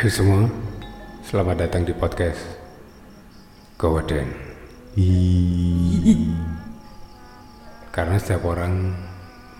[0.00, 0.48] Hai semua,
[1.28, 2.40] selamat datang di podcast
[3.76, 4.32] Gowden.
[7.92, 8.96] Karena setiap orang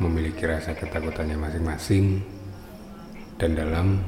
[0.01, 2.25] memiliki rasa ketakutannya masing-masing
[3.37, 4.01] dan dalam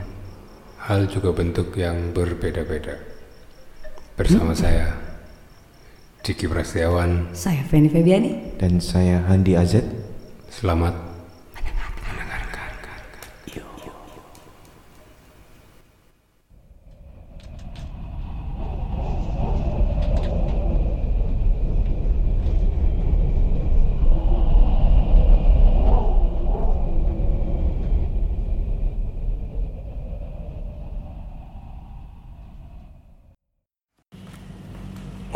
[0.88, 2.96] hal juga bentuk yang berbeda-beda.
[4.16, 4.88] Bersama saya,
[6.24, 8.56] Diki Prasetyawan, Saya Feni Febiani.
[8.56, 9.84] Dan saya Handi Azet.
[10.48, 11.11] selamat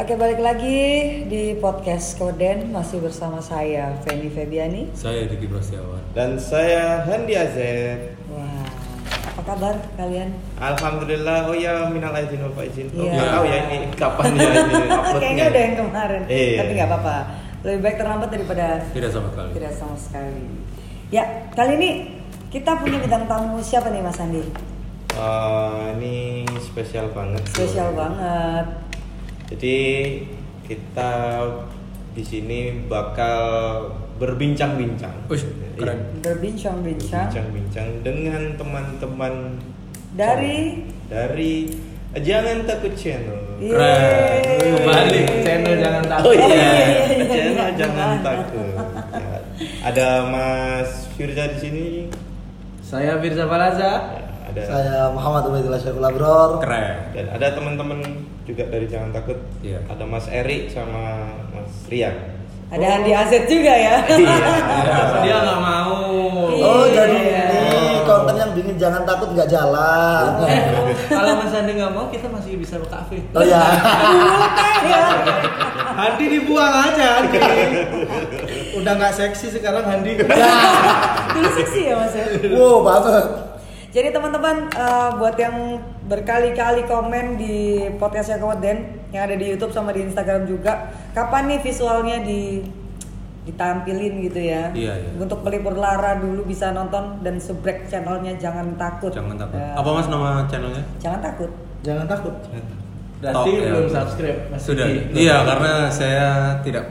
[0.06, 0.78] Oke balik lagi
[1.26, 4.94] di podcast Koden masih bersama saya Feni Febiani.
[4.94, 5.98] Saya Diki Prasetyawan.
[6.14, 8.14] Dan saya Handi Azet.
[8.30, 8.62] Wah,
[9.26, 10.30] apa kabar kalian?
[10.62, 11.50] Alhamdulillah.
[11.50, 12.86] Oh ya, minal aizin wal faizin.
[12.94, 13.18] Oh, Iya.
[13.18, 15.18] nggak tahu ya ini kapan ya ini uploadnya.
[15.18, 16.54] Kayaknya udah yang kemarin, Iya.
[16.54, 17.16] tapi nggak apa-apa.
[17.66, 19.50] Lebih baik terlambat daripada Tidak sama sekali.
[19.58, 20.42] tidak sama sekali.
[21.10, 21.91] Ya, kali ini
[22.48, 24.42] kita punya bintang tamu siapa nih Mas Andi?
[25.16, 26.14] Eh, ini
[26.62, 27.42] spesial banget.
[27.50, 28.85] Spesial banget.
[29.47, 29.78] Jadi
[30.66, 31.12] kita
[32.19, 33.39] di sini bakal
[34.19, 35.30] berbincang-bincang.
[35.77, 35.98] Keren.
[36.25, 39.61] Berbincang-bincang Bincang-bincang dengan teman-teman
[40.16, 41.70] dari dari
[42.16, 43.38] Jangan Takut Channel.
[43.61, 43.77] Keren.
[43.77, 44.69] Yeay.
[44.77, 46.28] Kembali channel jangan takut.
[46.28, 46.69] Oh iya, iya,
[47.08, 47.78] iya, channel iya.
[47.81, 48.72] jangan takut.
[49.16, 49.38] Ya.
[49.81, 51.86] Ada Mas Firza di sini.
[52.84, 54.25] Saya Firza Palaza.
[54.56, 56.50] Ada Saya Muhammad Ubaidillah Syaiful Abror.
[56.59, 57.12] Keren.
[57.12, 58.00] dan ada teman-teman
[58.43, 59.37] juga dari Jangan Takut.
[59.61, 59.84] Iya.
[59.84, 61.03] Ada Mas Eri sama
[61.50, 62.17] Mas Rian.
[62.67, 64.00] Ada Andi Azet juga ya.
[64.03, 64.37] Iya.
[65.22, 65.93] Dia nggak mau.
[66.56, 67.05] Oh, Iya.
[67.05, 67.21] jadi
[67.69, 70.25] ini konten yang bikin jangan takut nggak jalan.
[71.06, 73.21] Kalau Mas Andi nggak mau, kita masih bisa ke kafe.
[73.33, 73.61] Oh ya.
[75.97, 77.38] Handi dibuang aja Handi.
[78.75, 80.17] Udah nggak seksi sekarang Handi.
[80.17, 82.25] Dulu seksi ya Mas ya.
[82.50, 83.45] Wow banget.
[83.96, 89.88] Jadi teman-teman eh, buat yang berkali-kali komen di podcastnya Koden yang ada di YouTube sama
[89.96, 92.60] di Instagram juga, kapan nih visualnya di
[93.48, 94.68] ditampilin gitu ya?
[94.74, 95.10] Iya, iya.
[95.16, 99.16] Untuk pelipur lara dulu bisa nonton dan subrek channelnya jangan takut.
[99.16, 99.56] Jangan takut.
[99.56, 99.72] Ya.
[99.80, 100.84] Apa Mas nama channelnya?
[101.00, 101.50] Jangan takut.
[101.80, 102.34] Jangan takut.
[102.44, 102.60] Berarti
[103.22, 103.70] Berarti ya.
[103.72, 104.40] belum subscribe.
[104.52, 104.84] Mas Sudah.
[104.92, 105.24] Diki.
[105.24, 106.26] Iya, karena saya
[106.60, 106.84] tidak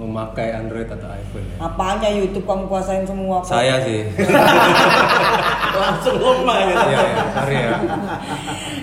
[0.00, 1.56] memakai Android atau iPhone ya.
[1.60, 3.52] Apanya YouTube kamu kuasain semua kok.
[3.52, 4.08] Saya sih.
[5.80, 6.66] Langsung lomba ya.
[6.66, 7.24] Iya, iya.
[7.30, 7.70] Sorry ya.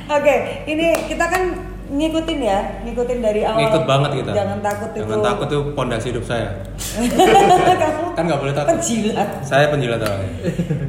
[0.07, 0.35] Oke,
[0.66, 1.44] ini kita kan
[1.88, 3.59] ngikutin ya, ngikutin dari awal.
[3.63, 4.31] Ngikut banget kita.
[4.35, 5.01] Jangan takut itu.
[5.03, 6.50] Jangan takut tuh pondasi hidup saya.
[7.00, 8.69] Kamu Kan nggak boleh takut.
[8.75, 9.29] penjilat.
[9.41, 10.31] Saya penjilat orangnya.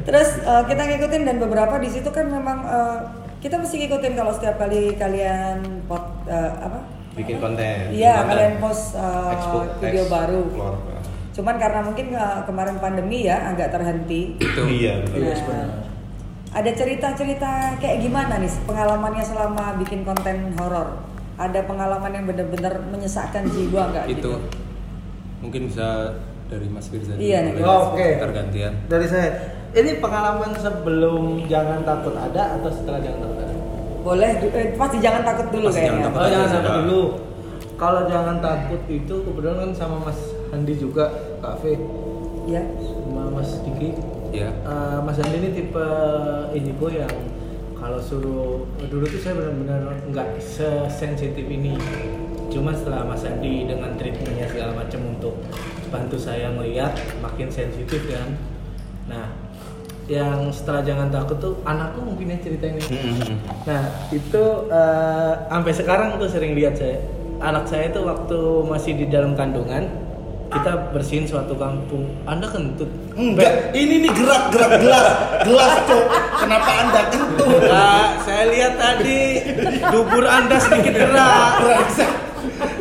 [0.03, 2.97] Terus eh, kita ngikutin dan beberapa di situ kan memang eh,
[3.39, 6.79] kita mesti ngikutin kalau setiap kali kalian pot eh, apa?
[7.19, 7.91] Bikin konten.
[7.91, 10.41] Iya, kalian post eh, Expo- video baru.
[10.45, 10.77] explore.
[11.29, 14.35] Cuman karena mungkin eh, kemarin pandemi ya agak terhenti.
[14.37, 14.63] Itu.
[14.65, 15.27] Iya, betul.
[15.27, 15.83] Nah,
[16.49, 20.97] ada cerita-cerita kayak gimana nih pengalamannya selama bikin konten horor?
[21.35, 24.33] Ada pengalaman yang benar-benar menyesakkan jiwa nggak itu gitu?
[25.39, 26.19] mungkin bisa
[26.51, 27.63] dari Mas Firza dulu Iya, nih.
[27.63, 28.03] Oh, oke.
[28.19, 29.29] tergantian Dari saya.
[29.69, 33.48] Ini pengalaman sebelum jangan takut ada atau setelah jangan takut ada?
[33.99, 35.99] Boleh, eh, pasti jangan takut dulu Pasti kayaknya.
[35.99, 36.19] jangan takut.
[36.19, 37.01] Oh jangan takut dulu.
[37.75, 41.05] Kalau jangan takut itu kebetulan kan sama Mas Handi juga
[41.39, 41.79] kafe
[42.43, 42.63] Ya.
[42.81, 43.93] sama Mas Diki.
[44.31, 45.85] ya Eh, Mas Handi ini tipe
[46.51, 47.11] indigo yang
[47.73, 51.79] kalau suruh dulu tuh saya benar-benar nggak sesensitif ini.
[52.47, 55.37] Cuma setelah Mas Handi dengan treatmentnya segala macam untuk
[55.87, 58.35] bantu saya melihat makin sensitif kan.
[59.07, 59.25] Nah,
[60.09, 62.81] yang setelah jangan takut tuh anakku mungkin yang cerita ini.
[63.69, 66.97] Nah itu eh, sampai sekarang tuh sering lihat saya
[67.39, 69.85] anak saya itu waktu masih di dalam kandungan
[70.49, 72.09] kita bersihin suatu kampung.
[72.25, 72.89] Anda kentut.
[73.13, 75.07] Enggak, ini nih gerak-gerak gelas,
[75.45, 76.05] gelas cok.
[76.41, 77.61] Kenapa anda kentut?
[77.69, 79.45] Nah, saya lihat tadi
[79.93, 81.51] dubur Anda sedikit gerak.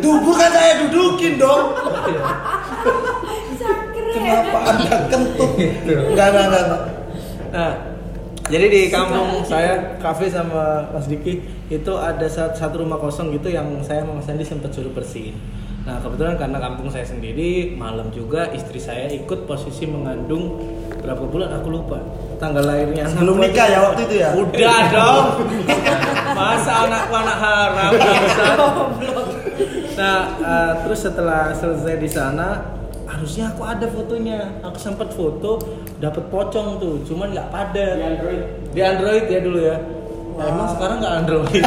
[0.00, 1.76] Dubur kan saya dudukin dong.
[4.16, 5.52] Kenapa anda kentut?
[5.84, 6.97] Enggak, enggak, enggak.
[7.48, 7.72] Nah,
[8.44, 13.48] jadi di kampung saya kafe sama Mas Diki itu ada sat- satu rumah kosong gitu
[13.48, 15.36] yang saya sama Mas Andi sempat suruh bersihin.
[15.84, 20.60] Nah kebetulan karena kampung saya sendiri malam juga istri saya ikut posisi mengandung
[21.00, 21.96] berapa bulan aku lupa
[22.36, 24.28] tanggal lahirnya Sebelum anakku nikah ya waktu itu ya?
[24.36, 25.26] Udah dong.
[26.36, 27.92] Masa anakku anak haram
[29.98, 32.62] nah eh, terus setelah selesai di sana
[33.02, 35.58] harusnya aku ada fotonya aku sempat foto
[35.98, 39.78] dapat pocong tuh cuman nggak padat di Android di Android ya dulu ya
[40.38, 41.62] Nah, emang sekarang nggak Android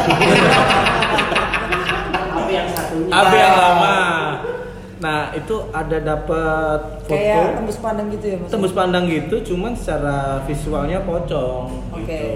[2.32, 3.10] Apa yang satunya?
[3.12, 3.96] AB yang lama
[5.02, 8.48] nah itu ada dapat foto Kayak tembus pandang gitu ya mas.
[8.48, 12.06] tembus pandang gitu cuman secara visualnya pocong Oke.
[12.06, 12.30] gitu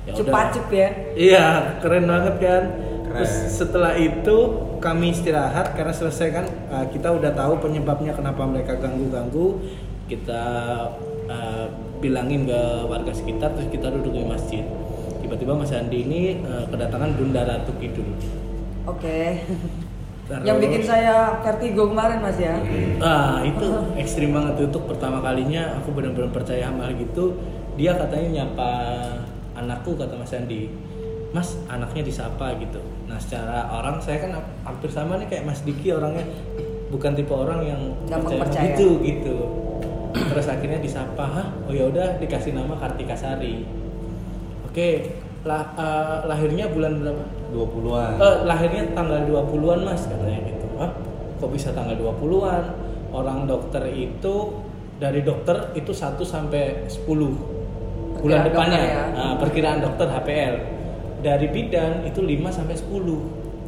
[0.00, 0.16] Ya.
[0.16, 0.88] Cupacup ya.
[1.12, 1.46] Iya,
[1.78, 2.62] keren banget kan.
[2.72, 3.20] Keren.
[3.20, 4.36] Terus setelah itu
[4.80, 9.60] kami istirahat karena selesai kan uh, kita udah tahu penyebabnya kenapa mereka ganggu-ganggu.
[10.08, 10.42] Kita
[11.30, 11.66] uh,
[12.02, 14.64] bilangin ke warga sekitar terus kita duduk di masjid.
[15.22, 18.10] Tiba-tiba Mas Andi ini uh, kedatangan Bunda Ratu Kidul.
[18.84, 19.46] Oke.
[20.26, 22.54] Terus- Yang bikin saya vertigo kemarin mas ya.
[23.02, 23.66] Ah, itu
[23.98, 24.64] ekstrim banget tuh.
[24.70, 27.34] untuk pertama kalinya aku benar-benar percaya sama hal gitu.
[27.74, 28.70] Dia katanya nyapa
[29.54, 30.70] anakku kata Mas Andi.
[31.30, 32.78] Mas, anaknya disapa gitu.
[33.06, 34.34] Nah, secara orang saya kan
[34.66, 36.26] hampir sama nih kayak Mas Diki orangnya
[36.90, 38.74] bukan tipe orang yang Gampang percaya.
[38.74, 39.36] gitu gitu.
[40.10, 41.48] Terus akhirnya disapa, "Hah?
[41.64, 43.62] Oh ya udah dikasih nama Kartika Sari."
[44.64, 47.24] Oke, lah, eh, lahirnya bulan berapa?
[47.50, 48.12] 20-an.
[48.16, 50.90] Eh, lahirnya tanggal 20-an mas katanya gitu Hah?
[51.36, 52.64] kok bisa tanggal 20-an
[53.10, 54.34] orang dokter itu
[55.00, 57.34] dari dokter itu 1 sampai 10
[58.20, 59.04] bulan Perkiraan depannya dokter ya.
[59.10, 60.54] Nah, perkiraan dokter HPL
[61.20, 63.18] dari bidan itu 5 sampai 10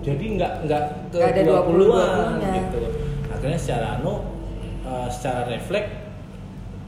[0.05, 2.53] jadi nggak nggak ke Nggak ada 20-an 20-nya.
[2.61, 2.79] gitu
[3.33, 4.15] akhirnya secara anu
[4.85, 5.91] eh, secara refleks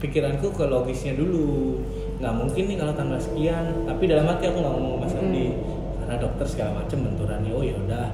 [0.05, 1.81] pikiranku ke logisnya dulu.
[2.21, 5.47] Nggak mungkin nih kalau tanggal sekian tapi dalam hati aku nggak ngomong ke Mas Andi
[5.99, 8.07] karena dokter segala macam benturannya oh ya udah.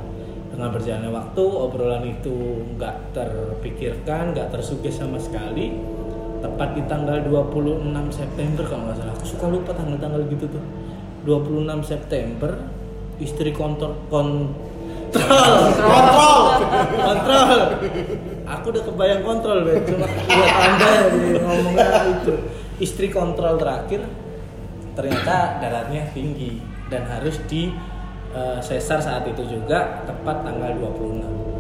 [0.52, 2.36] Dengan berjalannya waktu obrolan itu
[2.76, 5.76] nggak terpikirkan nggak tersuges sama sekali.
[6.42, 9.14] Tepat di tanggal 26 September kalau nggak salah.
[9.14, 10.64] Aku suka lupa tanggal-tanggal gitu tuh.
[11.28, 12.58] 26 September
[13.22, 14.50] istri kontrol kontrol.
[15.86, 16.40] Kontrol.
[16.98, 17.60] Kontrol
[18.44, 19.82] aku udah kebayang kontrol Ben.
[19.84, 22.34] cuma buat anda yang ngomongnya itu
[22.78, 24.06] istri kontrol terakhir
[24.92, 27.72] ternyata darahnya tinggi dan harus di
[28.60, 31.52] sesar saat itu juga tepat tanggal 26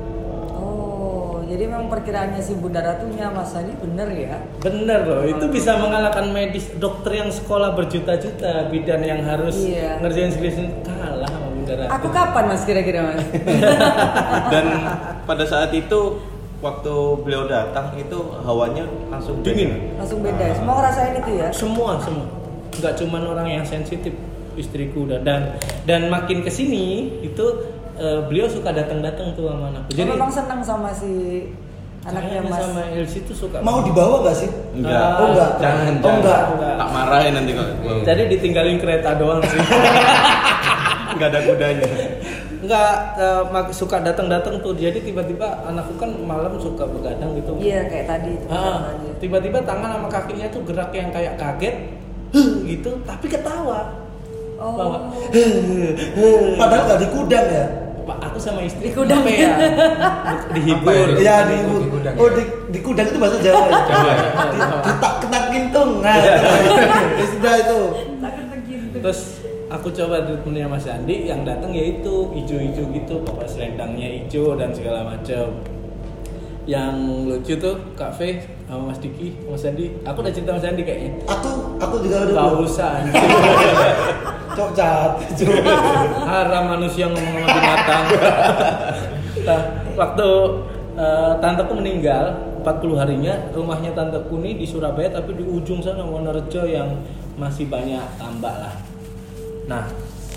[0.54, 4.40] Oh, jadi memang perkiraannya si Bunda Ratunya Mas Andi bener ya?
[4.58, 10.00] Bener loh, itu bisa mengalahkan medis dokter yang sekolah berjuta-juta bidan yang harus Iya.
[10.00, 11.92] ngerjain skripsi kalah sama Bunda Ratu.
[11.92, 13.20] Aku kapan mas kira-kira mas?
[14.54, 14.66] Dan
[15.22, 16.00] pada saat itu
[16.62, 19.98] waktu beliau datang itu hawanya langsung Dingin.
[19.98, 20.54] Langsung beda ya?
[20.54, 21.48] Semua ngerasain itu ya?
[21.52, 22.26] semua semua
[22.72, 24.16] nggak cuman orang yang sensitif
[24.54, 25.42] istriku dan dan,
[25.84, 27.46] dan makin ke sini itu
[27.96, 31.44] eh, beliau suka datang-datang tuh sama anakku Jadi memang senang sama si
[32.02, 32.58] anaknya mas.
[32.58, 34.50] sama Elsie tuh suka Mau dibawa nggak sih?
[34.74, 35.20] Enggak.
[35.20, 35.52] Oh enggak.
[35.60, 36.42] Jangan, Oh enggak.
[36.50, 36.74] Enggak.
[36.80, 37.72] Tak marahin nanti kalau
[38.02, 39.60] jadi ditinggalin kereta doang sih
[41.14, 41.88] enggak ada kudanya.
[42.72, 47.84] Nggak eh, mak- suka datang-datang tuh jadi tiba-tiba anakku kan malam suka begadang gitu Iya
[47.86, 48.32] kayak tadi.
[48.34, 49.12] itu Ah, aja.
[49.18, 51.76] tiba-tiba tangan sama kakinya tuh gerak yang kayak kaget
[52.72, 54.00] gitu tapi ketawa
[54.56, 54.78] Oh.
[54.78, 55.10] Bawa.
[56.62, 57.66] Padahal nggak di kudang ya?
[58.02, 59.26] Pak aku sama istri Di kudang.
[59.26, 59.58] ya?
[60.50, 61.18] Dihibur.
[61.18, 62.14] Iya di, Di kudang.
[62.16, 63.82] oh di, di kudang itu bahasa Jawa ya.
[63.84, 64.26] Jawa ya?
[64.96, 65.90] Tak ketak kintung.
[66.00, 67.80] Nah, ya sudah itu.
[69.02, 69.41] Terus
[69.72, 75.08] aku coba punya Mas Andi yang datang yaitu hijau-hijau gitu, pokoknya selendangnya hijau dan segala
[75.08, 75.64] macam.
[76.70, 76.94] Yang
[77.26, 78.38] lucu tuh Kak V
[78.70, 79.98] sama Mas Diki, Mas Andi.
[80.06, 81.12] Aku udah cerita Mas Andi kayaknya.
[81.26, 81.50] Aku
[81.80, 82.36] aku juga udah.
[82.36, 82.92] Gak usah.
[84.58, 85.12] Cok cat.
[86.30, 88.06] Haram manusia ngomong sama binatang.
[89.48, 89.62] nah,
[89.96, 90.30] waktu
[91.00, 96.68] eh, tanteku meninggal 40 harinya rumahnya tanteku ini di Surabaya tapi di ujung sana Wonorejo
[96.68, 97.00] yang
[97.40, 98.91] masih banyak tambak lah.
[99.70, 99.86] Nah,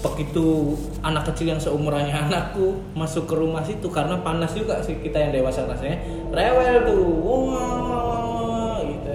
[0.04, 5.16] begitu anak kecil yang seumurannya anakku masuk ke rumah situ karena panas juga sih kita
[5.16, 5.98] yang dewasa rasanya.
[6.28, 7.04] Rewel tuh.
[7.24, 9.14] Wah gitu.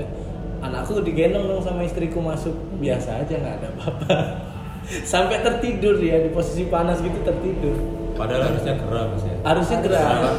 [0.66, 2.56] Anakku digendong dong sama istriku masuk.
[2.82, 4.18] Biasa aja nggak ada apa-apa.
[5.12, 7.78] Sampai tertidur dia di posisi panas gitu tertidur.
[8.18, 9.36] Padahal harusnya gerah mas ya.
[9.48, 10.36] harusnya gerah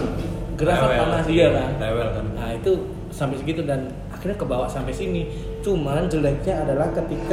[0.61, 0.99] gerah Rewel.
[1.01, 1.71] panas iya kan?
[1.81, 2.25] Rewel kan.
[2.37, 2.73] nah itu
[3.09, 5.31] sampai segitu dan akhirnya kebawa sampai sini.
[5.65, 7.33] Cuman jeleknya adalah ketika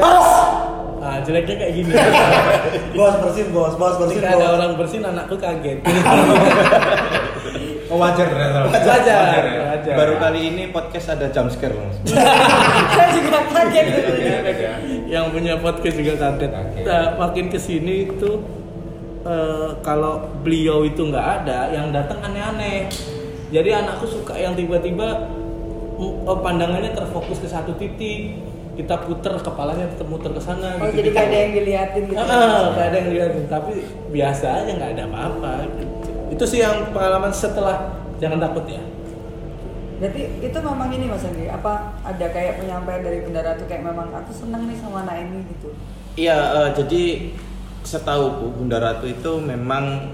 [1.07, 1.91] ah jeleknya kayak gini.
[2.97, 5.79] Bos bersin bos, bos bersin ketika ada orang bersin anakku kaget.
[7.87, 8.67] Oh wajar ternyata.
[8.67, 9.61] wajar ya.
[9.71, 9.95] wajar.
[9.95, 11.95] Baru kali ini podcast ada jump scare Mas.
[12.97, 13.85] Saya juga kaget.
[15.07, 16.51] yang punya podcast juga kaget.
[16.83, 18.43] Nah, makin ke sini itu
[19.23, 22.91] eh, kalau beliau itu nggak ada yang datang aneh-aneh.
[23.47, 25.31] Jadi anakku suka yang tiba-tiba
[25.97, 28.35] oh, pandangannya terfokus ke satu titik
[28.77, 31.01] kita puter kepalanya tetap muter ke sana Oh gitu.
[31.01, 32.17] jadi gak ada yang diliatin gitu.
[32.21, 33.73] Ah, nggak ada yang lihat tapi
[34.13, 35.83] biasa aja nggak ada apa-apa gitu.
[36.37, 38.83] itu sih yang pengalaman setelah jangan takut ya
[39.97, 44.13] Berarti itu memang ini Mas Andi, apa ada kayak penyampaian dari bendara tuh kayak memang
[44.13, 45.73] aku seneng nih sama anak ini gitu.
[46.13, 47.03] Iya, eh, jadi
[47.81, 50.13] setahuku Bunda Ratu itu memang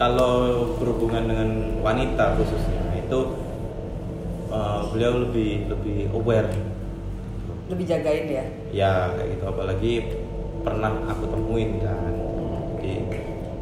[0.00, 1.48] kalau berhubungan dengan
[1.84, 3.20] wanita khususnya itu
[4.48, 6.48] eh, beliau lebih lebih aware.
[7.72, 8.44] Lebih jagain ya.
[8.68, 9.92] Ya kayak gitu apalagi
[10.60, 12.12] pernah aku temuin kan.
[12.76, 12.92] Jadi,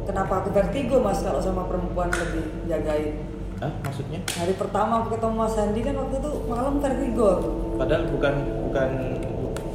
[0.03, 3.23] Kenapa aku vertigo Mas kalau sama perempuan lebih jagain?
[3.61, 4.17] ah maksudnya?
[4.25, 7.49] Hari pertama aku ketemu Mas Andi kan waktu itu malam vertigo aku.
[7.77, 8.33] Padahal bukan
[8.67, 8.89] bukan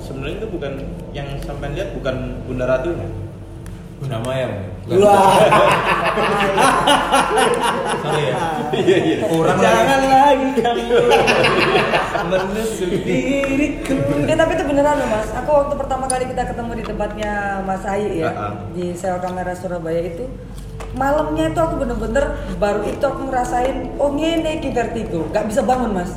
[0.02, 0.73] sebenarnya itu bukan
[1.14, 3.09] yang sampai lihat bukan Bunda Ratunya.
[3.97, 4.49] Bunda Maya.
[4.87, 5.38] Wah,
[8.02, 8.37] Sorry ya.
[8.75, 9.16] Iya iya.
[9.25, 10.07] Kurang jangan lagi
[10.60, 10.82] kamu
[12.30, 13.94] menusuk diriku.
[14.25, 15.28] Ya tapi itu beneran loh Mas.
[15.44, 17.32] Aku waktu pertama kali kita ketemu di tempatnya
[17.62, 18.52] Mas Ayi ya ah.
[18.72, 20.25] di sel kamera Surabaya itu
[20.96, 22.25] malamnya itu aku bener-bener
[22.56, 25.28] baru itu aku ngerasain oh ngene iki vertigo.
[25.32, 26.16] Gak bisa bangun mas.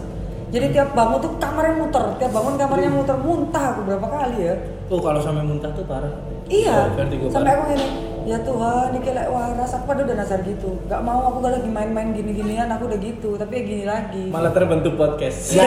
[0.50, 2.06] Jadi tiap bangun tuh kamarnya muter.
[2.18, 3.16] Tiap bangun kamarnya muter.
[3.22, 4.56] Muntah aku berapa kali ya.
[4.90, 6.10] Oh kalau sampai muntah tuh parah.
[6.50, 6.90] Iya.
[6.98, 7.88] Oh, sampai aku gini
[8.30, 11.70] ya Tuhan ini kayak waras aku pada udah nasar gitu gak mau aku gak lagi
[11.74, 15.66] main-main gini-ginian aku udah gitu tapi ya gini lagi malah terbentuk podcast ya.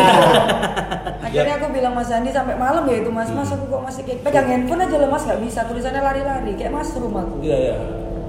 [1.27, 4.23] akhirnya aku bilang Mas Andi sampai malam ya itu Mas Mas aku kok masih kayak
[4.23, 7.77] pegang handphone aja loh Mas gak bisa tulisannya lari-lari kayak Mas rumah aku iya iya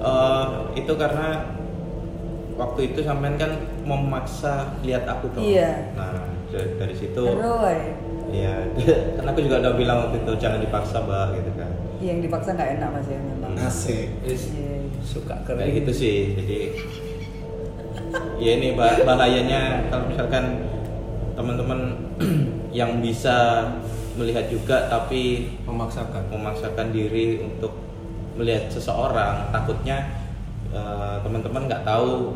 [0.04, 1.48] Eh, itu karena
[2.60, 3.56] waktu itu sampean kan
[3.88, 5.40] memaksa lihat aku tuh.
[5.40, 5.96] Iya.
[5.96, 7.24] Nah dari, situ.
[7.24, 7.96] Roy
[8.28, 8.68] Iya.
[9.16, 11.70] kan aku juga udah bilang waktu itu jangan dipaksa mbak gitu kan.
[12.04, 13.16] yang dipaksa nggak enak mas ya
[13.58, 14.08] Asik.
[14.22, 14.90] Iya.
[15.04, 16.16] suka Kayak keren gitu sih.
[16.34, 16.58] Jadi
[18.38, 20.44] ya ini bah- bahayanya kalau misalkan
[21.34, 21.80] teman-teman
[22.78, 23.68] yang bisa
[24.14, 27.74] melihat juga tapi memaksakan memaksakan diri untuk
[28.38, 30.06] melihat seseorang takutnya
[30.70, 32.34] eh, teman-teman nggak tahu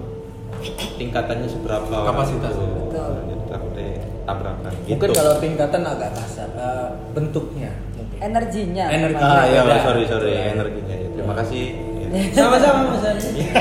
[0.99, 2.55] tingkatannya seberapa Kapasitas.
[2.55, 2.67] itu.
[2.91, 3.11] Betul.
[3.23, 3.87] Jadi takutnya
[4.29, 4.91] tabrakan gitu.
[4.93, 9.23] mungkin kalau tingkatan agak kasar eh, bentuknya mungkin energinya Energi.
[9.25, 10.97] ah ya sorry sorry energinya
[11.29, 11.31] ya.
[11.31, 11.65] terima kasih
[12.09, 12.25] Ya.
[12.33, 13.53] sama-sama mas Andi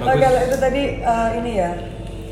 [0.00, 1.70] oh kalau itu tadi eh, ini ya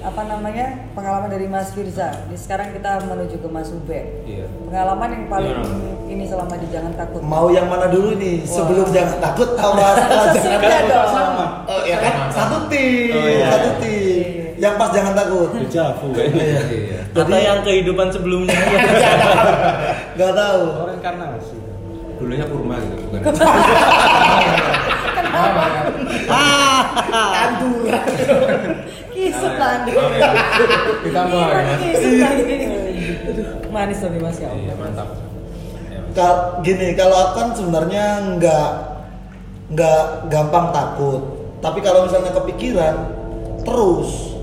[0.01, 5.09] apa namanya pengalaman dari Mas Firza ini sekarang kita menuju ke Mas Ube iya pengalaman
[5.13, 6.09] yang paling Gimana?
[6.09, 8.41] ini selama di jangan takut Mau yang mana dulu nih?
[8.43, 8.95] Sebelum Wah.
[8.97, 9.97] jangan takut awas.
[10.33, 11.13] Sesungguhnya dong
[11.69, 13.47] Oh ya kan satu tim, Oh, iya.
[13.53, 14.25] satu tim.
[14.57, 15.49] Yang pas jangan takut.
[15.55, 16.45] Dejavu kayaknya.
[16.73, 18.57] iya atau yang kehidupan sebelumnya
[20.19, 20.63] Gak tahu.
[20.73, 21.60] Oh, reinkarnasi.
[22.21, 23.23] Dulunya kurma gitu bukan?
[27.41, 28.01] Andura.
[29.11, 29.93] kisut lagi
[31.05, 31.61] kita mau ya.
[31.65, 32.43] mas kisut lagi
[33.71, 35.09] manis tapi Mas ya iya mantap.
[35.89, 36.01] Ya.
[36.13, 38.05] Kal- gini, kalau aku kan sebenarnya
[38.37, 38.71] nggak
[39.71, 41.23] nggak gampang takut.
[41.63, 42.95] Tapi kalau misalnya kepikiran
[43.63, 44.35] terus.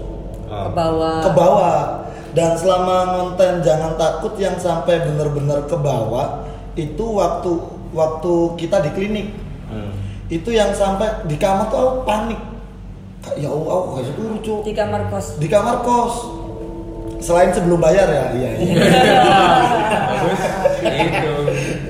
[0.48, 0.72] Oh.
[0.72, 1.20] ke bawah.
[1.28, 1.80] Ke bawah.
[2.32, 6.46] Dan selama konten jangan takut yang sampai benar-benar ke bawah
[6.78, 7.52] itu waktu
[7.92, 9.28] waktu kita di klinik.
[9.68, 9.92] Hmm.
[10.32, 12.40] itu yang sampai di kamar tuh aku panik.
[13.36, 14.62] Ya Allah aku gak suruh Cuk.
[14.64, 15.36] di kamar kos.
[15.36, 16.16] Di kamar kos.
[17.20, 18.26] Selain sebelum bayar ya?
[18.32, 18.76] Iya, iya.
[20.86, 21.34] itu.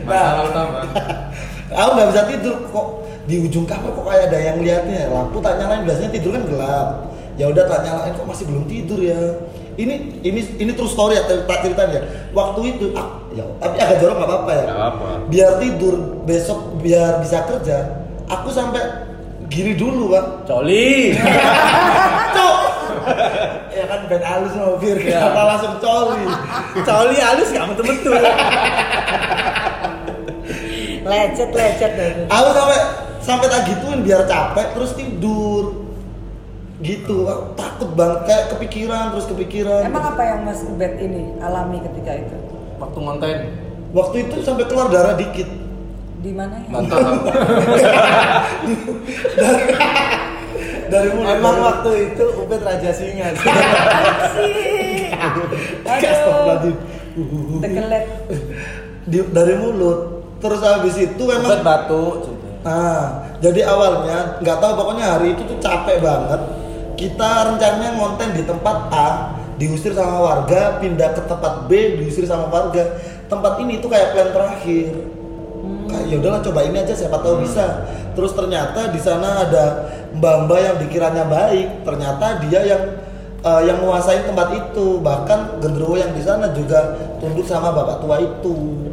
[0.08, 0.80] Masalah utama.
[1.78, 2.56] Aku nggak bisa tidur.
[2.72, 2.88] Kok
[3.28, 5.12] di ujung kamar kok kayak ada yang liatnya?
[5.12, 6.88] Lampu tak nyalain biasanya tidur kan gelap.
[7.36, 9.20] Ya udah tak nyalain kok masih belum tidur ya
[9.78, 12.02] ini ini ini true story ya tak ceritanya
[12.34, 14.64] waktu itu ah, ya tapi agak jorok nggak apa-apa ya.
[14.66, 15.08] Nggak apa-apa.
[15.30, 17.78] biar tidur besok biar bisa kerja
[18.26, 18.82] aku sampai
[19.48, 21.14] gini dulu bang coli.
[22.36, 22.60] Cok.
[23.72, 25.22] Ya kan band halus sama bir Ya.
[25.24, 26.26] kenapa langsung coli?
[26.84, 28.14] Coli halus gak betul betul
[31.08, 31.92] lecet lecet.
[31.96, 32.78] Deh aku sampai
[33.24, 35.87] sampai tak gituin biar capek terus tidur
[36.78, 39.82] gitu aku takut banget kayak kepikiran terus kepikiran.
[39.82, 42.38] Emang apa yang Mas Ubed ini alami ketika itu?
[42.78, 43.38] Waktu konten
[43.96, 45.50] waktu itu sampai keluar darah dikit.
[46.18, 46.70] Di mana ya?
[46.70, 46.98] Mantap
[50.88, 53.28] dari mulut emang dari- waktu itu Ubed raja singa.
[54.38, 56.76] Sih aduh.
[57.62, 58.06] Tegelet
[59.08, 60.00] Di- dari mulut.
[60.38, 65.58] Terus habis itu Ubed memang batu Nah, jadi awalnya nggak tahu pokoknya hari itu tuh
[65.58, 66.42] capek banget.
[66.98, 72.50] Kita rencananya ngonten di tempat A, diusir sama warga, pindah ke tempat B, diusir sama
[72.50, 72.98] warga.
[73.30, 74.98] Tempat ini tuh kayak plan terakhir.
[75.88, 77.86] Kayak ya udahlah coba ini aja siapa tahu bisa.
[78.18, 82.84] Terus ternyata di sana ada mbak-mbak yang dikiranya baik, ternyata dia yang
[83.46, 84.98] eh, yang menguasai tempat itu.
[84.98, 88.90] Bahkan genderuwo yang di sana juga tunduk sama bapak tua itu.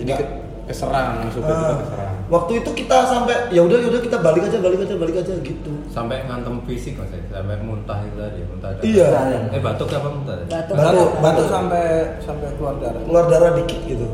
[0.00, 0.32] Jadi ke-
[0.64, 2.07] keserang, supaya juga keserang.
[2.28, 5.34] Waktu itu kita sampai ya udah ya udah kita balik aja balik aja balik aja
[5.40, 8.84] gitu Sampai ngantem fisik mas ya, sampai muntah itu tadi, muntah darah.
[8.84, 9.08] Iya.
[9.56, 10.34] Eh batuk apa muntah?
[10.36, 10.44] tadi?
[10.52, 10.74] Batuk.
[10.76, 11.22] Batuk, Batuk, batuk.
[11.24, 11.84] batuk sampai
[12.22, 13.02] sampai keluar darah.
[13.02, 14.06] keluar darah dikit gitu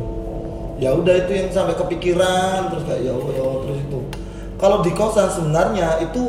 [0.74, 4.00] ya udah itu yang sampai kepikiran terus kayak ya Allah ya Allah, terus itu
[4.58, 6.22] kalau di kosan sebenarnya itu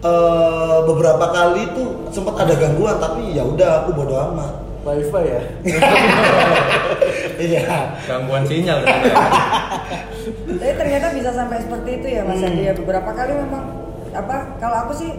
[0.00, 4.52] eh, beberapa kali itu sempat ada gangguan tapi ya udah aku bodo amat
[4.86, 5.42] Wifi ya.
[7.42, 9.18] iya Gangguan sinyal ternyata.
[10.26, 12.48] Tapi ternyata bisa sampai seperti itu ya Mas Hmm.
[12.48, 13.64] Andi ya beberapa kali memang
[14.10, 15.10] apa kalau aku sih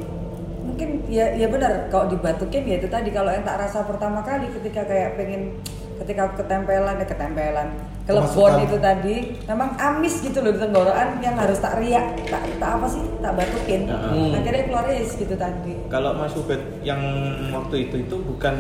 [0.62, 4.52] mungkin ya ya benar kalau dibatukin ya itu tadi kalau yang tak rasa pertama kali
[4.52, 5.56] ketika kayak pengen
[5.98, 7.68] ketika aku ketempelan eh ketempelan
[8.04, 12.70] kelebon itu tadi memang amis gitu loh di tenggorokan yang harus tak riak tak, tak
[12.78, 14.32] apa sih tak batukin Hmm.
[14.34, 17.00] akhirnya keluar is gitu tadi Kalau Mas Ubed yang
[17.50, 18.56] waktu itu itu bukan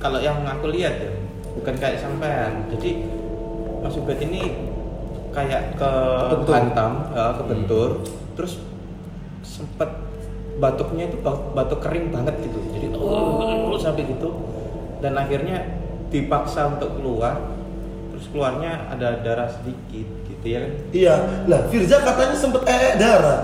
[0.00, 1.12] kalau yang aku lihat ya,
[1.52, 2.64] bukan kayak sampean.
[2.72, 3.04] Jadi
[3.80, 4.69] Mas Ubed ini
[5.30, 5.92] kayak ke
[6.30, 6.52] Bentur.
[6.52, 7.88] hantam, ya, ke bentur,
[8.34, 8.58] terus
[9.40, 9.88] sempet
[10.56, 12.58] batuknya itu ba- batuk kering banget gitu.
[12.70, 13.76] Jadi oh.
[13.76, 14.28] sampai gitu
[14.98, 15.64] dan akhirnya
[16.08, 17.38] dipaksa untuk keluar,
[18.10, 20.72] terus keluarnya ada darah sedikit gitu ya kan?
[20.90, 21.14] iya
[21.46, 23.40] lah Firza katanya sempet ee darah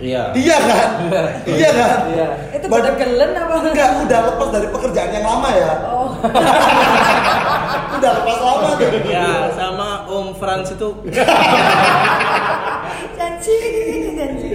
[0.00, 0.32] Iya.
[0.32, 0.88] iya kan
[1.50, 2.28] iya kan Iya.
[2.54, 6.08] itu Badan- bedegelen apa enggak udah lepas dari pekerjaan yang lama ya oh
[7.96, 10.88] udah lepas lama tuh Ya, sama Om Frans itu
[13.18, 13.56] janji
[14.16, 14.48] janji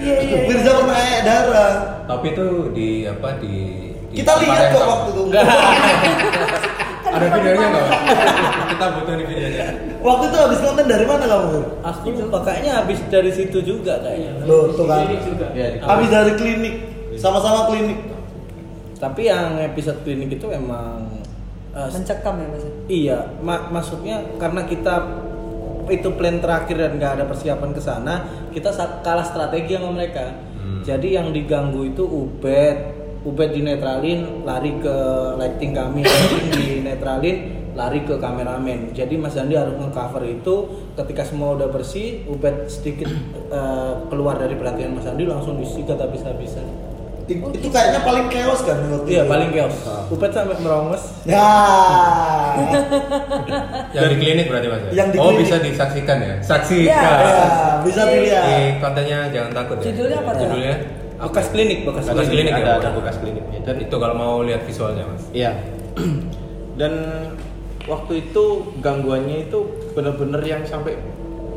[0.00, 0.38] iya iya.
[0.48, 1.72] Firza pernah ee darah
[2.04, 3.54] Tapi itu di apa di,
[4.10, 5.22] di kita lihat yang kok waktu itu
[7.14, 7.86] Ada videonya nggak?
[8.74, 9.66] Kita butuh di videonya.
[10.02, 14.42] waktu itu habis nonton dari mana kamu aku lupa kayaknya habis dari situ juga kayaknya.
[14.42, 15.06] Loh, tuh kan.
[15.54, 16.74] Iya, Habis dari klinik,
[17.14, 18.02] sama-sama klinik.
[18.98, 21.06] Tapi yang episode klinik itu emang
[21.74, 24.94] eh, mencekam ya Mas Iya, ma- maksudnya karena kita
[25.90, 28.72] itu plan terakhir dan nggak ada persiapan ke sana, kita
[29.04, 30.32] kalah strategi sama mereka.
[30.56, 30.80] Hmm.
[30.80, 32.76] Jadi yang diganggu itu Ubed,
[33.24, 34.96] Ubed dinetralin, lari ke
[35.36, 37.36] lighting kami, lighting dinetralin,
[37.76, 38.96] lari ke kameramen.
[38.96, 40.54] Jadi Mas Dandi harus nge-cover itu.
[40.96, 43.12] Ketika semua udah bersih, Ubed sedikit
[43.52, 46.64] eh, keluar dari perhatian Mas Dandi langsung disikat habis-habisan.
[47.24, 49.30] I- Itu kayaknya paling chaos kan menurut Iya, itu?
[49.32, 49.76] paling chaos.
[50.08, 51.02] Ubed sampai merongos.
[51.24, 51.48] Ya.
[53.94, 54.90] Yang di klinik berarti mas ya?
[54.94, 55.40] Yang di oh klinik.
[55.40, 56.34] bisa disaksikan ya?
[56.40, 56.84] Saksikan.
[56.84, 57.00] Iya.
[57.16, 57.44] Ya,
[57.80, 58.44] bisa dilihat.
[58.44, 59.84] Di kontennya jangan takut ya.
[59.88, 60.42] Judulnya apa tuh?
[60.44, 60.74] Judulnya
[61.14, 62.74] Bekas klinik, bekas, Bekas klinik ada ya?
[62.76, 63.60] ada bekas kliniknya.
[63.64, 65.24] dan itu kalau mau lihat visualnya mas.
[65.32, 65.56] Iya.
[66.80, 66.92] Dan
[67.84, 68.44] waktu itu
[68.78, 69.58] gangguannya itu
[69.94, 70.98] bener-bener yang sampai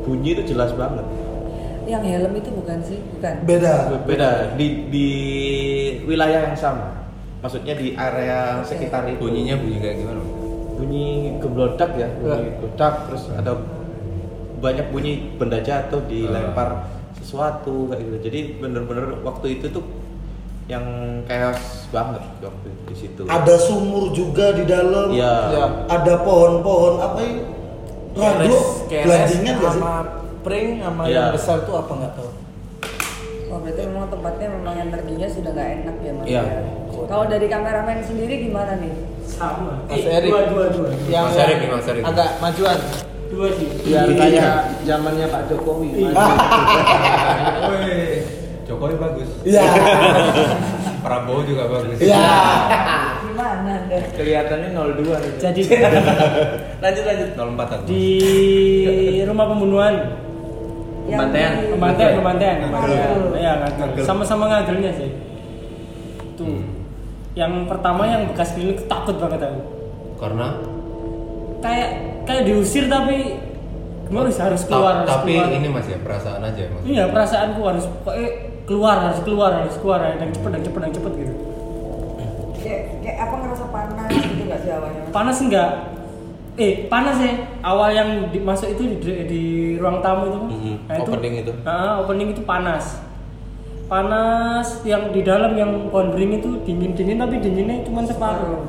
[0.00, 1.04] bunyi itu jelas banget.
[1.88, 3.74] Yang helm itu bukan sih bukan Beda.
[4.04, 5.08] Beda di di
[6.04, 7.08] wilayah yang sama.
[7.40, 9.24] Maksudnya di area sekitar itu.
[9.24, 10.22] Bunyinya bunyi kayak gimana?
[10.76, 11.06] Bunyi
[11.40, 13.52] geblodak ya, bunyi geblodak terus ada
[14.58, 18.16] banyak bunyi benda jatuh dilempar sesuatu kayak gitu.
[18.30, 19.84] Jadi bener-bener waktu itu tuh
[20.68, 20.84] yang
[21.24, 23.24] chaos banget waktu di situ.
[23.24, 25.08] Ada sumur juga di dalam.
[25.14, 25.34] Iya.
[25.48, 25.66] Iya.
[25.88, 27.42] Ada pohon-pohon apa ini?
[28.18, 28.58] Radu,
[28.90, 29.78] gelandingan gak sih?
[29.78, 31.12] sama pring sama Iya.
[31.14, 32.30] yang besar tuh apa nggak tahu.
[33.48, 36.24] Oh berarti memang tempatnya memang energinya sudah nggak enak ya mas.
[36.26, 36.42] Iya.
[36.42, 36.60] ya?
[37.04, 38.92] Kalau dari kameramen sendiri gimana nih?
[39.28, 40.30] sama Mas Eh, Erik.
[40.30, 42.00] dua dua dua Yang Mas Erik Mas Erik.
[42.02, 42.78] agak majuan.
[43.28, 44.16] dua sih Biar Iya.
[44.16, 45.88] kayak zamannya Pak Jokowi.
[45.98, 46.12] Iya.
[48.64, 49.28] Jokowi bagus.
[49.44, 49.64] Iya.
[51.04, 51.96] Prabowo juga bagus.
[51.98, 52.24] Iya.
[53.22, 53.98] Gimana anda?
[54.12, 55.32] Kelihatannya 02 nih.
[55.38, 55.62] jadi
[56.82, 57.28] lanjut lanjut.
[57.32, 57.38] 04
[57.70, 57.84] aku.
[57.86, 58.04] di
[59.22, 60.27] rumah pembunuhan Yang
[61.08, 61.52] Pembantaian.
[61.72, 62.56] pembantaian pembantaian
[63.40, 65.10] ya ngagel sama-sama ngagelnya sih.
[66.36, 66.46] Tuh.
[66.46, 66.64] Hmm.
[67.38, 69.62] yang pertama yang bekas klinik takut banget aku.
[70.18, 70.58] Karena?
[71.62, 71.90] Kayak
[72.26, 73.38] kayak diusir tapi
[74.10, 75.54] gimana sih harus keluar harus tapi keluar.
[75.54, 76.82] ini mas ya perasaan aja mas.
[76.88, 78.28] iya perasaanku harus pokoknya
[78.64, 79.98] keluar harus keluar harus keluar.
[80.18, 81.34] Yang cepet yang cepet yang cepet gitu.
[82.58, 85.02] Kayak, kayak apa ngerasa panas gitu nggak sih awalnya?
[85.14, 85.70] Panas enggak
[86.58, 89.40] eh panas ya awal yang dimasuk itu di, di
[89.76, 91.50] ruang tamu itu Mhm, Nah, opening itu.
[91.62, 92.98] Ah, opening itu panas
[93.86, 98.62] panas yang di dalam yang pohon beringin itu dingin dingin tapi dinginnya cuma separuh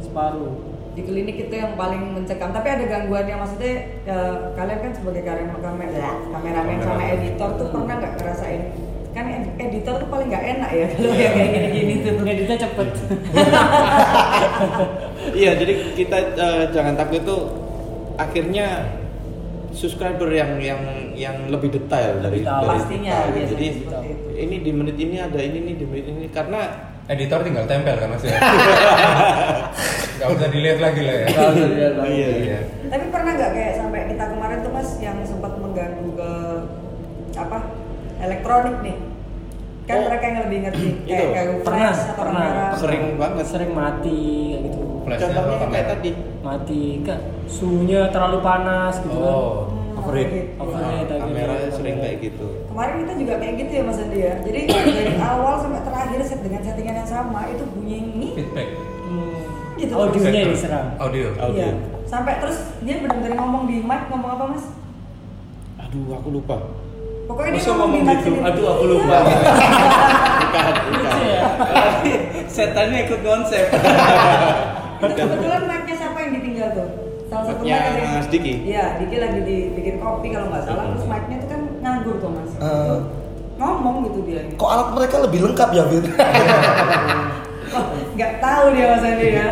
[0.00, 0.52] separuh
[0.92, 2.50] Di klinik itu yang paling mencekam.
[2.50, 7.14] Tapi ada gangguan yang maksudnya eh, kalian kan sebagai kamera kamera kameramen sama Kameramen.
[7.16, 8.60] editor tuh pernah nggak ngerasain?
[9.12, 12.12] Kan ed- editor tuh paling nggak enak ya kalau yang kayak gini-gini tuh.
[12.18, 12.88] ngeditnya cepet
[15.32, 17.36] Iya, jadi kita eh, jangan takut itu
[18.16, 18.66] akhirnya
[19.72, 20.80] subscriber yang yang
[21.16, 22.60] yang lebih detail dari Detail.
[22.60, 23.32] dari Pastinya, kita.
[23.32, 23.66] biasanya Jadi
[24.36, 28.14] ini di menit ini ada ini nih di menit ini karena Editor tinggal tempel kan
[28.14, 28.38] mas ya.
[30.22, 31.26] Gak usah dilihat lagi lah ya.
[31.34, 32.14] Nggak usah dilihat lagi.
[32.14, 32.58] Iya.
[32.86, 36.30] Tapi pernah nggak kayak sampai kita kemarin tuh mas yang sempat mengganggu ke
[37.34, 37.58] apa
[38.22, 38.96] elektronik nih?
[39.82, 40.04] Kan Oh.
[40.06, 42.44] mereka yang lebih ngerti kayak ganggu Pernah, flash atau pernah.
[42.44, 42.66] kamera.
[42.76, 43.44] Sering banget.
[43.44, 46.10] sering mati kayak gitu Flashnya Contohnya kayak tadi.
[46.40, 49.54] mati kan suhunya terlalu panas gitu kan Oh.
[49.94, 50.28] Overheat.
[50.30, 50.46] overheat.
[50.56, 51.74] Overheat, Nah, kayak kamera gitu.
[51.74, 52.46] sering kayak gitu.
[52.64, 54.34] Kemarin kita juga kayak gitu ya Mas Andi ya.
[54.40, 58.68] Jadi dari awal sampai terakhir set dengan settingan yang sama itu bunyi ini Feedback.
[59.02, 59.34] Hmm.
[59.74, 59.92] gitu.
[59.92, 61.26] audionya yang diserang Audio.
[61.36, 61.58] Audio.
[61.60, 61.70] Iya.
[62.04, 64.64] Sampai terus dia benar-benar ngomong di mic ngomong apa Mas?
[65.80, 66.56] Aduh, aku lupa.
[67.32, 68.30] Pokoknya dia Masa ngomong di gitu?
[68.38, 68.92] Aduh, aku Iya.
[68.92, 69.16] lupa.
[69.16, 71.12] Bukan, bukan.
[72.52, 73.64] Setannya ikut konsep.
[75.02, 76.88] Kebetulan mic-nya siapa yang ditinggal tuh?
[77.26, 78.54] Salah satu mic yang- Mas Diki.
[78.62, 80.84] Iya, Diki lagi dibikin kopi kalau nggak salah.
[80.92, 82.52] Terus mic-nya itu kan nganggur tuh Mas.
[82.52, 82.96] Itu
[83.58, 84.42] ngomong gitu dia.
[84.52, 86.04] Kok alat mereka lebih lengkap ya, Fit?
[87.72, 89.48] Oh, nggak tahu dia Mas Andi ya.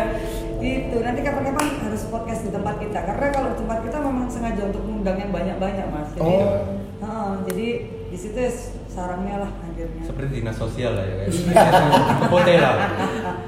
[0.61, 4.61] Itu nanti kapan-kapan harus podcast di tempat kita karena kalau di tempat kita memang sengaja
[4.63, 6.09] untuk mengundang yang banyak-banyak Mas.
[6.13, 6.80] Jadi, Oh.
[8.11, 8.51] Di situ ya
[8.91, 10.03] sarangnya lah akhirnya.
[10.03, 11.15] Seperti dinas sosial lah ya.
[11.23, 11.37] guys.
[12.27, 12.75] Kepote lah.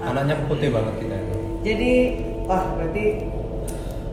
[0.07, 1.15] Anaknya kepote banget kita.
[1.19, 1.35] ini.
[1.63, 1.91] Jadi,
[2.47, 3.05] wah berarti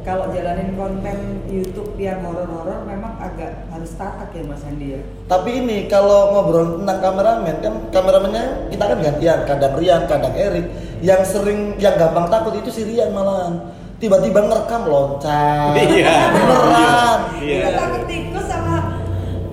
[0.02, 5.00] kalau jalanin konten YouTube yang horor-horor memang agak harus tatak ya Mas Andi ya.
[5.30, 10.66] Tapi ini kalau ngobrol tentang kameramen kan kameramennya kita kan gantian, kadang Rian, kadang Erik.
[10.98, 13.70] Yang sering yang gampang takut itu si Rian malahan.
[14.00, 15.76] Tiba-tiba ngerekam loncat.
[15.76, 16.16] Iya.
[16.32, 17.18] Beneran.
[17.38, 17.60] Iya.
[17.60, 18.69] Kita takut tikus sama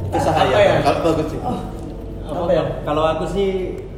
[0.07, 0.47] Itu sahaya.
[0.47, 0.73] Apa ya?
[0.81, 1.39] Kalau bagus sih.
[1.39, 1.59] oh,
[2.27, 2.63] Apa ya?
[2.83, 3.49] Kalau aku sih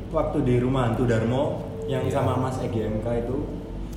[0.10, 1.44] waktu di rumah hantu Darmo
[1.86, 3.38] yang sama Mas Egi MK itu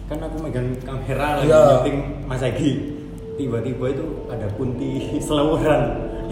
[0.04, 1.60] kan aku megang kamera lagi Iya.
[1.72, 2.72] nyuting Mas Egi
[3.34, 4.90] tiba-tiba itu ada kunti
[5.26, 5.80] selawuran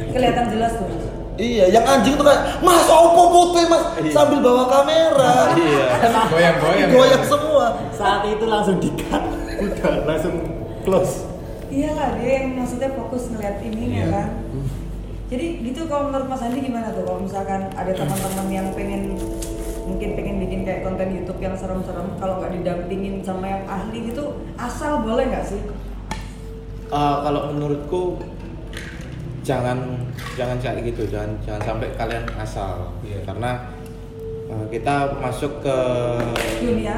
[0.06, 0.88] kelihatan jelas tuh.
[1.36, 5.52] Iya, yang anjing tuh kayak Mas opo putih Mas sambil bawa kamera.
[5.54, 5.84] Iya.
[6.32, 6.88] Goyang-goyang.
[6.90, 7.66] Goyang semua.
[7.90, 9.22] saat itu langsung dikat
[9.60, 10.34] udah langsung
[10.82, 11.28] close
[11.68, 14.06] Iyalah dia yang maksudnya fokus ngeliat ininya Iya.
[14.10, 14.28] kan.
[15.30, 19.14] Jadi gitu kalau menurut Mas Andi gimana tuh kalau misalkan ada teman-teman yang pengen
[19.86, 24.42] mungkin pengen bikin kayak konten YouTube yang serem-serem kalau nggak didampingin sama yang ahli gitu
[24.58, 25.62] asal boleh nggak sih?
[26.90, 28.18] Eh, kalau menurutku
[29.46, 30.02] jangan
[30.34, 33.22] jangan kayak gitu jangan jangan sampai kalian asal Iya.
[33.22, 33.50] karena
[34.50, 35.78] eh, kita masuk ke
[36.58, 36.96] Dunia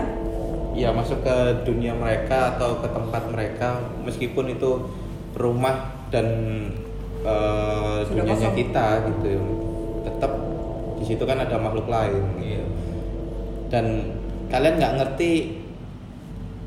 [0.72, 3.76] ya masuk ke dunia mereka atau ke tempat mereka
[4.08, 4.88] meskipun itu
[5.36, 6.28] rumah dan
[7.22, 8.56] eh, Sudah dunianya kosong.
[8.56, 9.32] kita gitu
[10.02, 10.32] tetap
[10.94, 12.64] di situ kan ada makhluk lain Iya.
[13.68, 13.84] dan
[14.48, 15.30] kalian nggak ngerti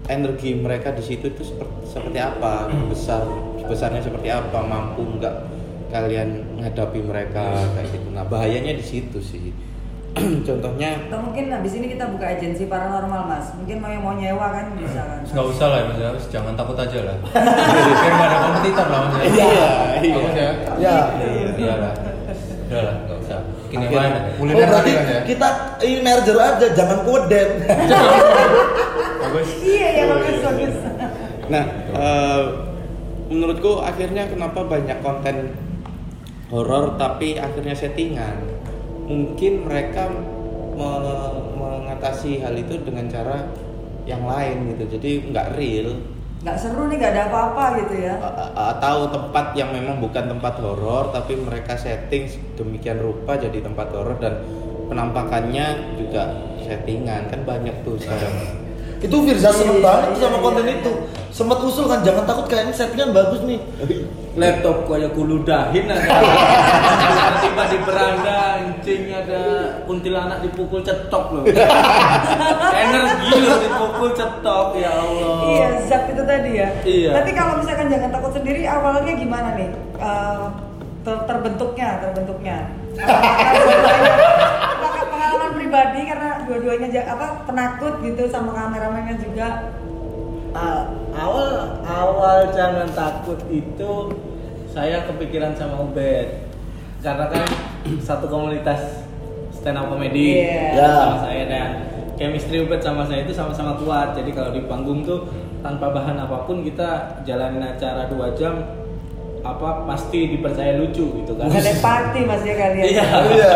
[0.06, 2.54] energi mereka di situ itu seperti, seperti apa
[2.88, 3.26] besar
[3.62, 5.36] besarnya seperti apa mampu nggak
[5.90, 9.50] kalian menghadapi mereka kayak gitu nah bahayanya di situ sih
[10.48, 14.48] contohnya atau mungkin habis ini kita buka agensi paranormal mas mungkin mau yang mau nyewa
[14.48, 17.16] kan bisa kan nggak usah lah mas ya, jangan takut aja lah.
[18.00, 19.24] Biar nggak ada kompetitor lah mas ya.
[19.28, 19.46] Iya,
[20.00, 20.14] iya.
[20.16, 20.50] Bagus ya.
[20.80, 20.98] Ya.
[21.56, 21.94] Iya lah.
[22.66, 23.40] Udah lah, nggak usah.
[23.76, 24.14] Akhirnya- lain.
[24.16, 25.20] Oh Kuliner berarti kan ya.
[25.28, 25.48] kita
[25.84, 27.50] ini merger aja, jangan koden.
[29.26, 29.50] Bagus.
[29.62, 30.76] iya ya bagus bagus
[31.46, 32.42] Nah, eh,
[33.28, 35.52] menurutku akhirnya kenapa banyak konten
[36.48, 38.55] horor tapi akhirnya settingan?
[39.06, 40.10] Mungkin mereka
[40.76, 43.48] me- mengatasi hal itu dengan cara
[44.10, 44.98] yang lain gitu.
[44.98, 45.96] Jadi nggak real
[46.46, 48.22] nggak seru nih nggak ada apa-apa gitu ya
[48.54, 54.14] atau tempat yang memang bukan tempat horor tapi mereka setting demikian rupa jadi tempat horor
[54.22, 54.46] dan
[54.86, 58.65] penampakannya juga settingan kan banyak tuh sekarang.
[59.06, 60.92] Itu Firza seneng banget sama konten itu.
[61.30, 63.60] Sempat usul kan jangan takut kayaknya settingan bagus nih.
[64.36, 66.16] Laptop kayak kuludahin ada.
[67.06, 69.44] Tiba-tiba di beranda anjing ada
[69.84, 71.44] kuntilanak dipukul cetok loh.
[72.72, 75.36] Energi loh dipukul cetok ya Allah.
[75.46, 76.70] Iya, zap itu tadi ya.
[76.84, 77.12] Iya.
[77.16, 79.70] Tapi kalau misalkan jangan takut sendiri, awalnya gimana nih?
[79.96, 80.46] Eh,
[81.04, 82.58] ter- terbentuknya, terbentuknya.
[83.06, 84.20] Apakah dua-duanya-
[84.76, 89.74] apakah pengalaman pribadi karena dua-duanya apa penakut gitu sama kameramennya juga.
[90.54, 93.92] Ah, awal awal jangan takut itu
[94.70, 96.48] saya kepikiran sama Ubed
[97.02, 97.44] karena kan
[98.00, 99.04] satu komunitas
[99.52, 100.80] stand up comedy Iya.
[100.80, 100.88] Ya.
[100.96, 101.70] sama saya dan
[102.16, 105.28] chemistry Ubed sama saya itu sama-sama kuat jadi kalau di panggung tuh
[105.60, 108.64] tanpa bahan apa pun kita jalanin acara dua jam
[109.46, 112.86] apa pasti dipercaya lucu gitu kan Bukan party mas ya kalian.
[112.90, 113.06] Iya.
[113.30, 113.56] Iya.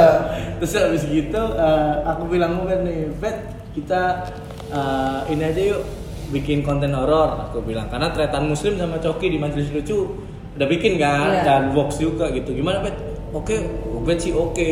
[0.62, 3.38] Terus habis gitu eh, aku bilang Ubed nih, Bet,
[3.74, 4.30] kita
[4.70, 5.82] eh, ini aja yuk
[6.30, 7.50] bikin konten horor.
[7.50, 10.14] Aku bilang karena tretan muslim sama Coki di majelis lucu
[10.54, 11.42] udah bikin kan Iya.
[11.42, 12.54] dan box juga gitu.
[12.54, 12.94] Gimana Bet?
[13.32, 13.58] Oke,
[13.90, 14.72] Ubed sih oke.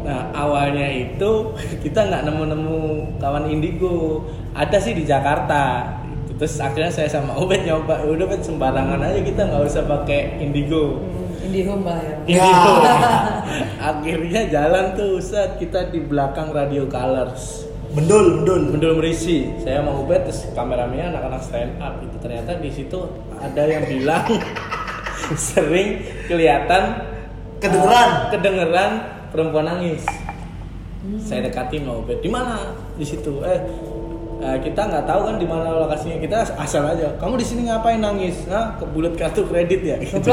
[0.00, 2.78] Nah awalnya itu kita nggak nemu-nemu
[3.22, 4.26] kawan indigo.
[4.50, 5.86] Ada sih di Jakarta.
[6.40, 8.00] Terus akhirnya saya sama Ubed nyoba.
[8.08, 10.96] Udah Bet, sembarangan aja kita nggak usah pakai indigo.
[11.44, 12.16] Indihome lah ya.
[12.24, 12.72] Indigo.
[13.92, 17.68] akhirnya jalan tuh Ustaz kita di belakang radio colors.
[17.92, 18.72] Bendul, bendul.
[18.72, 23.04] Bendul merisi saya mau Ubed terus kameramennya anak-anak stand up itu ternyata di situ
[23.36, 24.24] ada yang bilang
[25.52, 27.04] sering kelihatan
[27.60, 28.08] Kedengeran.
[28.08, 28.90] uh, kedengeran
[29.28, 30.08] perempuan nangis.
[31.20, 32.72] Saya dekati mau Ubed di mana?
[32.96, 33.44] Di situ.
[33.44, 33.89] Eh
[34.40, 36.16] eh, kita nggak tahu kan di mana lokasinya.
[36.18, 38.48] Kita asal aja kamu di sini ngapain nangis?
[38.48, 39.96] Nah kebulet kartu kredit ya?
[40.00, 40.28] Gitu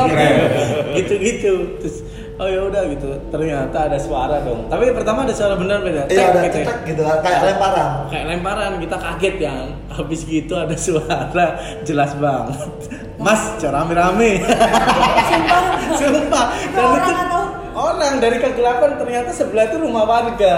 [0.97, 1.95] gitu gitu terus
[2.39, 3.09] oh ya udah gitu.
[3.29, 4.65] Ternyata ada suara dong.
[4.71, 6.07] Tapi pertama ada suara benar beda.
[6.07, 6.65] Iya ada gitu ya.
[6.65, 7.89] cetek gitu kayak lemparan.
[8.09, 8.71] kayak lemparan.
[8.81, 9.53] Kita kaget ya
[9.93, 11.45] habis gitu ada suara
[11.83, 12.57] jelas banget.
[13.17, 14.45] Mas cara rame-rame.
[15.27, 15.61] Sumpah.
[15.99, 16.45] sumpah.
[16.73, 17.36] Dan itu-
[17.97, 20.53] orang dari kegelapan ternyata sebelah itu rumah warga.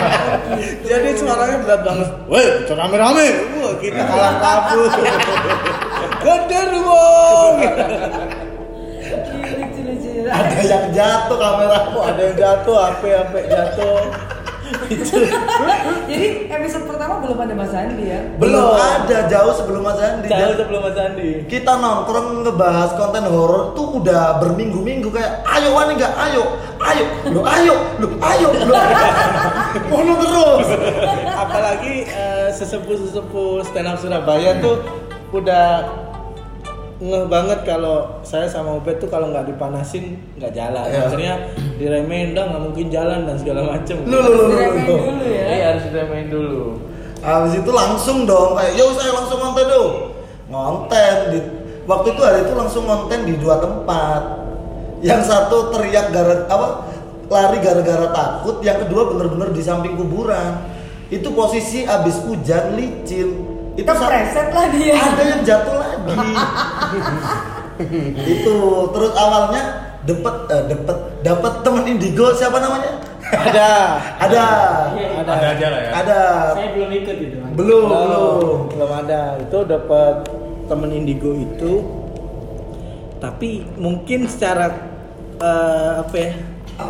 [0.88, 3.28] Jadi suaranya berat banget weh cara rame-rame.
[3.60, 4.88] Wah kita kalah kabur.
[9.46, 10.26] lucu-lucu.
[10.26, 11.78] Ada yang jatuh kamera.
[11.94, 13.98] Wah, ada yang jatuh HP HP jatuh
[16.10, 18.20] Jadi episode pertama belum ada Mas Andi ya?
[18.38, 20.28] Belum ada jauh sebelum Mas Andi.
[20.28, 21.30] jauh sebelum Mas Andi.
[21.46, 26.42] Kita nongkrong ngebahas konten horor tuh udah berminggu-minggu kayak ayo wani nggak ayo
[26.82, 27.04] ayo.
[27.30, 28.74] Lu ayo lu ayo lu
[29.90, 30.68] Ngono terus.
[31.36, 34.82] Apalagi eh, sesepuh-sesepuh stand up Surabaya tuh
[35.34, 35.82] udah
[36.96, 40.88] ngeh banget kalau saya sama Ubed tuh kalau nggak dipanasin nggak jalan.
[40.88, 40.98] Iya.
[41.04, 41.34] maksudnya
[41.76, 44.00] diremehin dah nggak mungkin jalan dan segala macem.
[44.08, 44.94] Lu lu lu, lu, lu.
[45.04, 45.44] dulu ya.
[45.44, 46.80] Iya, harus diremehin dulu.
[47.20, 49.92] Habis itu langsung dong kayak yo saya langsung konten dong
[50.46, 51.38] ngonten di
[51.84, 54.22] waktu itu hari itu langsung ngonten di dua tempat.
[55.04, 56.68] Yang satu teriak gara apa
[57.28, 60.64] lari gara-gara takut yang kedua bener-bener di samping kuburan.
[61.12, 64.94] Itu posisi abis hujan licin Kepreset lah dia.
[64.96, 66.14] ada yang jatuh lagi.
[68.32, 68.56] Itu
[68.96, 69.62] terus awalnya
[70.08, 72.92] dapet eh, dapet dapet temen indigo siapa namanya?
[73.26, 73.68] Ada.
[74.24, 74.44] Ada.
[75.20, 75.90] Ada aja lah ya.
[75.92, 76.20] ada.
[76.54, 77.36] Saya belum ikut itu.
[77.58, 78.90] belum belum belum.
[79.04, 79.36] ada.
[79.42, 80.24] Itu dapat
[80.70, 81.82] temen indigo itu.
[83.18, 84.70] Tapi mungkin secara
[85.42, 86.32] eh, apa ya?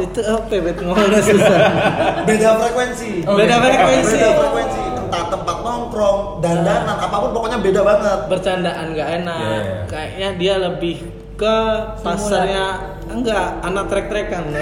[0.02, 1.58] Itu apa ya bet susah
[2.28, 3.22] beda frekuensi.
[3.22, 4.18] Beda frekuensi.
[4.18, 8.18] beda frekuensi entah tempat nongkrong dandanan apa pun pokoknya beda banget.
[8.26, 9.38] Bercandaan nggak enak.
[9.38, 9.86] Iya, iya.
[9.86, 10.96] kayaknya dia lebih
[11.38, 11.56] ke
[12.02, 12.66] pasarnya
[13.06, 14.44] enggak anak trek-trekan.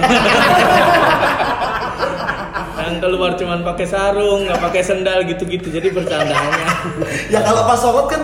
[2.85, 5.73] Yang keluar cuman pakai sarung nggak pakai sendal gitu-gitu.
[5.73, 6.67] Jadi bercandaannya.
[7.33, 8.21] Ya kalau pas sholat kan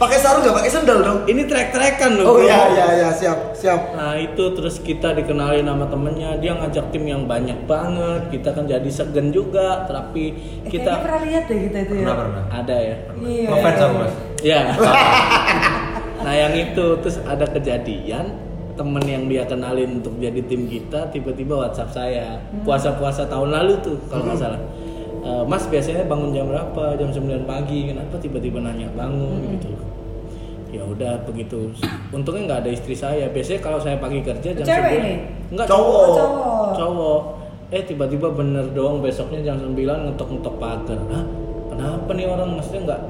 [0.00, 0.56] pakai sarung nggak?
[0.56, 1.18] Pakai sendal dong.
[1.28, 2.42] Ini trek-trekan loh oh bro.
[2.42, 3.08] iya iya iya.
[3.12, 3.92] Siap siap.
[3.92, 6.40] Nah itu terus kita dikenalin sama temennya.
[6.40, 8.32] Dia ngajak tim yang banyak banget.
[8.32, 10.32] Kita kan jadi segen juga tapi
[10.64, 12.02] Eh, kita pernah lihat deh kita itu ya.
[12.02, 12.42] Pernah pernah.
[12.50, 12.96] ada ya?
[13.14, 13.46] Iya.
[13.46, 14.12] Ngefans aku mas.
[14.40, 14.60] ya
[16.24, 18.24] nah yang itu terus ada kejadian
[18.72, 22.40] temen yang dia kenalin untuk jadi tim kita tiba-tiba WhatsApp saya.
[22.62, 24.60] Puasa-puasa tahun lalu tuh kalau nggak salah.
[25.20, 26.96] "Eh, Mas biasanya bangun jam berapa?
[26.96, 27.92] Jam 9 pagi.
[27.92, 29.68] Kenapa tiba-tiba nanya bangun gitu
[30.70, 31.74] ya udah begitu
[32.10, 35.16] untungnya nggak ada istri saya biasanya kalau saya pagi kerja jam Cewek 9 nih?
[35.50, 35.98] enggak Cowok.
[36.00, 36.68] Oh, cowok.
[36.74, 37.20] cowok
[37.70, 41.24] eh tiba-tiba bener dong besoknya jam 9 ngetok-ngetok pagar Hah?
[41.68, 43.00] kenapa nih orang maksudnya nggak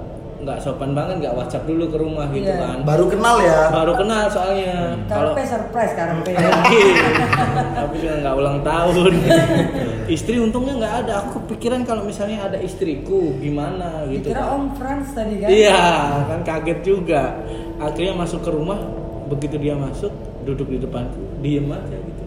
[0.41, 2.57] nggak sopan banget nggak whatsapp dulu ke rumah gitu Iya.
[2.59, 6.33] kan baru kenal ya baru kenal soalnya kalau Karpe surprise karpe.
[6.33, 6.93] Mungkin.
[7.77, 9.13] tapi juga nggak ulang tahun
[10.17, 11.17] istri untungnya nggak ada
[11.51, 14.55] kepikiran kalau misalnya ada istriku gimana gitu Dikira kan.
[14.55, 15.51] Om Franz tadi kan?
[15.51, 15.83] Iya,
[16.31, 17.43] kan kaget juga.
[17.83, 18.79] Akhirnya masuk ke rumah,
[19.27, 20.15] begitu dia masuk,
[20.47, 22.25] duduk di depanku, diem aja gitu.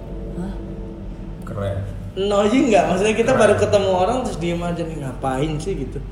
[1.48, 1.80] Keren.
[2.20, 2.84] Annoying nggak?
[2.92, 6.04] Maksudnya kita baru ketemu orang terus diem aja nih ngapain sih gitu.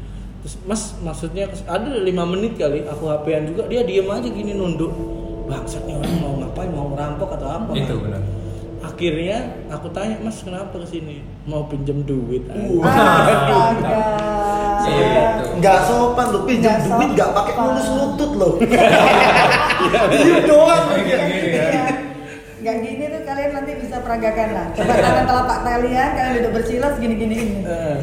[0.42, 4.90] Terus Mas maksudnya ada lima menit kali aku HP-an juga dia diem aja gini nunduk.
[5.52, 6.72] Bangsat nih orang mau ngapain?
[6.72, 7.76] Mau merampok atau apa?
[7.76, 8.24] Itu benar.
[8.82, 9.38] Akhirnya
[9.70, 11.22] aku tanya Mas kenapa ke sini?
[11.46, 12.46] Mau pinjam duit?
[12.50, 14.02] Astaga.
[14.82, 15.46] Iya.
[15.62, 18.54] nggak sopan lu pinjam Nggak duit nggak pakai mulus lutut loh
[20.18, 22.02] iya doang Iya.
[22.62, 24.68] Nggak gini tuh kalian nanti bisa peragakan lah.
[24.74, 27.58] Coba tangan telapak kalian, kalian duduk bersilas gini-gini ini.
[27.66, 27.98] Eh,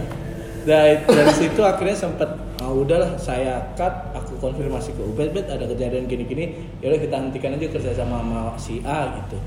[0.67, 6.11] dari, dari situ akhirnya sempat ah udahlah saya cut aku konfirmasi ke Ubed ada kejadian
[6.11, 9.38] gini-gini yaudah kita hentikan aja kerja sama sama si A gitu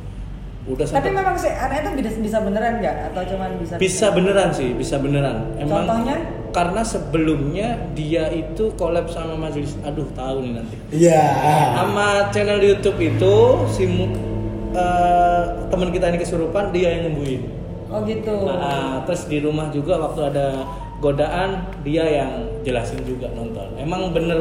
[0.70, 2.96] udah Tapi sempat memang sih anak itu bisa, bisa beneran nggak?
[3.10, 3.74] Atau cuman bisa?
[3.82, 6.18] bisa beneran sih bisa beneran emang Contohnya?
[6.52, 11.24] karena sebelumnya dia itu collab sama majelis aduh tahu nih nanti iya
[11.80, 13.34] sama channel YouTube itu
[13.72, 18.48] si eh, teman kita ini kesurupan dia yang nyembuhin Oh gitu.
[18.48, 20.64] Nah, terus di rumah juga waktu ada
[21.04, 22.32] godaan dia yang
[22.64, 23.68] jelasin juga nonton.
[23.76, 24.40] Emang bener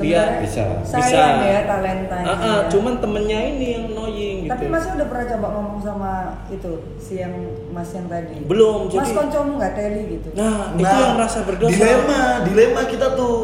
[0.00, 0.62] Sebenarnya bisa.
[0.82, 2.26] Sayang ya talentanya.
[2.26, 6.12] Ah, ah, cuman temennya ini yang annoying gitu Tapi Masnya udah pernah coba ngomong sama
[6.48, 7.34] itu si yang
[7.68, 8.36] Mas yang tadi?
[8.42, 10.28] Belum, Mas jadi- koncomu nggak teli gitu?
[10.32, 13.38] nah, itu yang rasa berdosa Dilema, dilema kita tuh.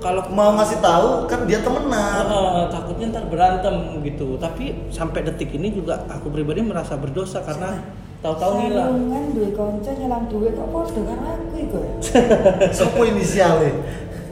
[0.00, 2.24] Kalau mau ngasih tahu kan dia temenan.
[2.24, 7.84] Ah, takutnya ntar berantem gitu tapi sampai detik ini juga aku pribadi merasa berdosa karena
[8.18, 11.94] tahu-tahu hilang Sarungan duwe konco nyelang duwe kok podo karo aku iku ya.
[12.76, 13.76] Sopo inisialnya?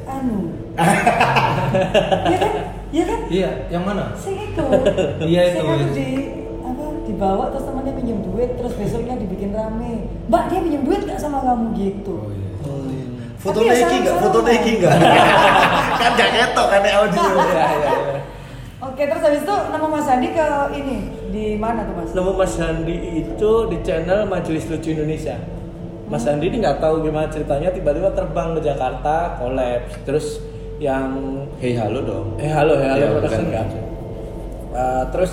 [0.08, 0.67] Anu.
[0.78, 2.52] Iya kan?
[2.88, 3.20] Iya kan?
[3.28, 4.14] Iya, yang mana?
[4.14, 4.64] Sing iku.
[5.20, 5.58] Iya, itu.
[5.58, 6.08] Sing anu di
[6.62, 10.06] apa dibawa terus temannya pinjam duit terus besoknya dibikin rame.
[10.30, 12.16] Mbak dia pinjam duit gak sama kamu gitu.
[12.64, 13.06] Oh iya.
[13.38, 14.16] Foto Tapi ya Nike enggak?
[14.22, 14.38] Foto.
[14.42, 14.96] Nike enggak?
[16.00, 17.20] kan gak ketok kan ya audio.
[17.20, 18.22] Iya, iya, iya.
[18.88, 20.96] Oke, terus habis itu nama Mas Andi ke ini
[21.34, 22.10] di mana tuh Mas?
[22.14, 25.34] Nemu Mas Andi itu di channel Majelis Lucu Indonesia.
[26.06, 29.92] Mas Andi ini nggak tahu gimana ceritanya tiba-tiba terbang ke Jakarta, kolaps.
[30.06, 30.26] Terus
[30.78, 31.10] yang
[31.58, 32.38] Hey halo dong.
[32.38, 33.66] eh halo, eh halo Ya, production nggak?
[34.78, 35.32] Eh, terus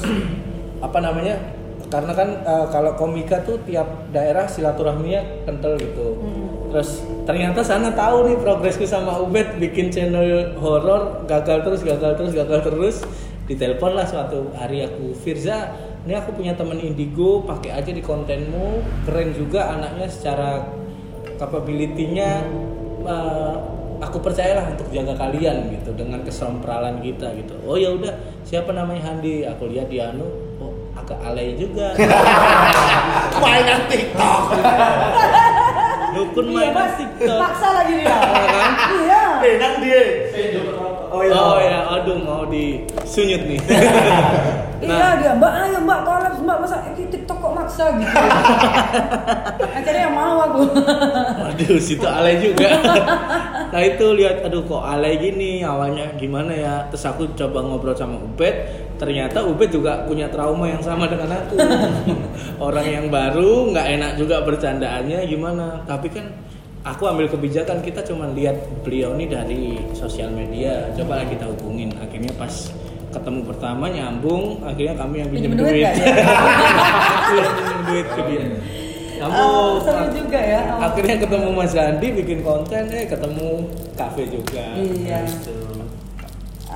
[0.81, 1.37] apa namanya?
[1.85, 6.17] Karena kan eh, kalau komika tuh tiap daerah silaturahminya kental gitu.
[6.73, 12.33] Terus ternyata sana tahu nih progresku sama Ubed bikin channel horor gagal terus gagal terus
[12.33, 12.97] gagal terus.
[13.45, 15.69] Ditelepon lah suatu hari aku Firza,
[16.01, 20.65] ini aku punya temen indigo, pakai aja di kontenmu, keren juga anaknya secara
[21.37, 22.41] capability-nya
[23.05, 23.55] eh,
[24.01, 27.55] aku percayalah untuk jaga kalian gitu dengan kesempralan kita gitu.
[27.67, 29.43] Oh ya udah, siapa namanya Handi?
[29.45, 30.25] Aku lihat di anu,
[30.59, 31.93] oh agak alay juga.
[33.43, 34.43] Mainan TikTok.
[36.15, 37.39] Dukun Iya main TikTok.
[37.43, 38.15] paksa lagi dia.
[38.55, 38.71] kan?
[38.95, 39.23] Iya.
[39.43, 40.03] Eh, nang dia.
[41.11, 41.33] Oh iya.
[41.35, 43.59] Oh ya, aduh mau disunyut nih.
[44.83, 48.11] Iya dia, Mbak ayo Mbak kolaps Mbak masa ini TikTok kok maksa gitu.
[49.77, 50.61] Akhirnya yang mau aku.
[51.45, 52.69] Waduh, situ alay juga.
[53.73, 56.73] nah itu lihat, aduh kok alay gini, awalnya gimana ya?
[56.91, 58.55] Terus aku coba ngobrol sama Ubed,
[58.99, 61.55] ternyata Ubed juga punya trauma yang sama dengan aku.
[62.67, 65.83] Orang yang baru, nggak enak juga bercandaannya gimana.
[65.87, 66.25] Tapi kan
[66.83, 69.63] aku ambil kebijakan kita cuma lihat beliau ini dari
[69.95, 71.95] sosial media, coba kita hubungin.
[71.99, 72.69] Akhirnya pas
[73.15, 75.83] ketemu pertama nyambung, akhirnya kami yang pinjam Pinjem duit duit.
[75.87, 75.91] ya?
[77.15, 78.43] Aku yang pinjem duit ke dia.
[79.15, 79.75] Oh, Nyambung.
[79.81, 80.61] seru juga ya.
[80.75, 80.85] Oh.
[80.91, 83.49] Akhirnya ketemu Mas Andi bikin konten, eh ketemu
[83.95, 84.65] kafe juga.
[84.75, 85.23] Iya.
[85.23, 85.55] Gitu.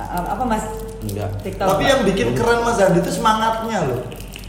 [0.00, 0.64] Apa Mas?
[1.04, 1.30] Enggak.
[1.44, 1.68] TikTok.
[1.68, 4.00] Tapi yang bikin keren Mas Andi itu semangatnya loh.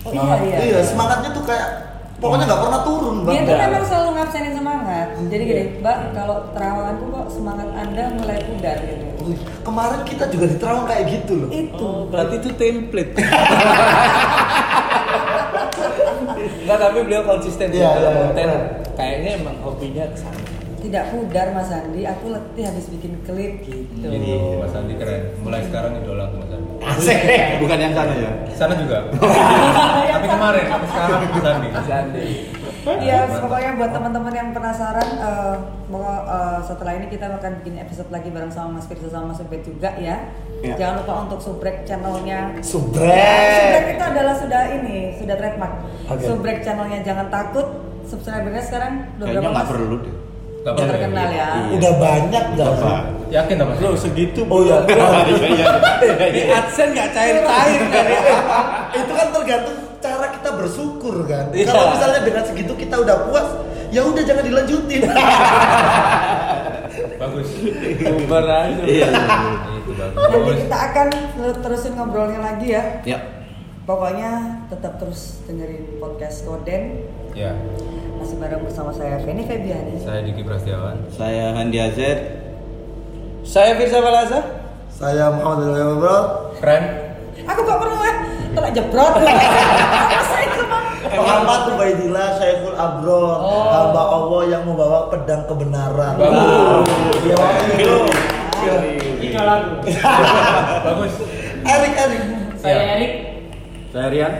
[0.02, 0.58] Oh, iya iya.
[0.66, 1.91] Iya, semangatnya tuh kayak
[2.22, 3.34] pokoknya nggak pernah turun, Bang.
[3.34, 5.08] Dia tuh memang selalu ngabsenin semangat.
[5.26, 9.06] Jadi gini, Mbak, kalau terawanganku kok semangat Anda mulai pudar gitu.
[9.22, 11.50] Wih, Kemarin kita juga di Terawang kayak gitu loh.
[11.50, 11.82] Itu.
[11.84, 13.14] Oh, berarti itu template.
[16.62, 18.46] Enggak, tapi beliau konsisten Iya, dalam iya, konten.
[18.48, 18.60] iya.
[18.94, 20.42] Kayaknya emang hobinya ke sana.
[20.82, 24.02] Tidak pudar Mas Andi, aku letih habis bikin klip gitu.
[24.02, 25.22] Jadi Mas Andi keren.
[25.40, 27.38] Mulai sekarang idola aku Mas Andi.
[27.62, 28.32] Bukan yang sana ya.
[28.58, 28.98] Sana juga.
[30.14, 31.68] Tapi kemarin, tapi sekarang Mas Andi.
[31.70, 32.26] Mas Andi.
[32.82, 38.10] Iya, pokoknya buat teman-teman yang penasaran, eh, mau eh, setelah ini kita akan bikin episode
[38.10, 40.34] lagi bareng sama Mas Firza sama Mas Ubed juga ya.
[40.66, 40.82] Iya.
[40.82, 42.58] Jangan lupa untuk subrek channelnya.
[42.66, 43.06] Subrek.
[43.06, 45.74] Ya, subrek itu adalah sudah ini, sudah trademark.
[46.10, 46.26] Oke.
[46.26, 47.70] Subrek channelnya jangan takut.
[48.02, 49.72] Subscribernya sekarang udah Kayaknya berapa nggak Mas?
[49.78, 50.16] perlu deh.
[50.62, 51.48] Gak Udah terkenal ya.
[51.74, 52.86] Udah banyak nggak sih?
[52.86, 52.94] Apa?
[53.32, 53.78] Yakin dong Mas?
[53.82, 54.42] Bro, segitu.
[54.46, 54.78] Oh iya.
[56.36, 58.14] Di AdSense nggak cair-cair dari
[58.92, 61.50] itu kan tergantung cara kita bersyukur kan.
[61.50, 61.66] Iya.
[61.66, 63.48] Kalau misalnya dengan segitu kita udah puas,
[63.90, 65.02] ya udah jangan dilanjutin.
[67.22, 67.50] Bagus.
[68.06, 68.82] Uber aja.
[68.86, 69.08] Iya.
[69.82, 70.58] Itu Nanti bagus.
[70.66, 71.08] kita akan
[71.62, 72.84] terusin ngobrolnya lagi ya.
[73.06, 73.20] Ya.
[73.82, 77.02] Pokoknya tetap terus dengerin podcast Koden.
[77.34, 77.58] Ya,
[78.16, 79.98] Masih bareng bersama saya Feni Febiani.
[79.98, 81.02] saya Diki Prastiawan.
[81.10, 82.20] Saya Handi Azet.
[83.42, 84.40] Saya Firza Balaza.
[84.94, 86.18] Saya Muhammad Ilham Bro.
[86.62, 86.84] Keren.
[87.42, 88.16] Aku kok perlu ya?
[88.54, 89.14] Telah jebrot.
[89.18, 90.48] Saya?
[91.12, 96.16] Muhammad Ubaidillah Syaiful Abro, hamba Allah yang membawa pedang kebenaran.
[96.16, 96.88] Bagus.
[97.26, 97.36] Iya,
[97.74, 97.96] itu.
[100.86, 101.14] Bagus.
[101.66, 102.22] Erik Erik.
[102.62, 102.86] Saya Ya.
[102.96, 103.12] Erik.
[103.92, 104.34] Saya Rian.